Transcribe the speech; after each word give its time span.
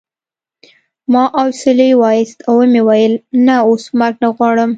ما 1.11 1.23
اسویلی 1.43 1.91
وایست 2.01 2.37
او 2.49 2.55
و 2.59 2.61
مې 2.71 2.81
ویل 2.87 3.13
نه 3.47 3.55
اوس 3.67 3.83
مرګ 3.99 4.15
نه 4.23 4.29
غواړم 4.35 4.69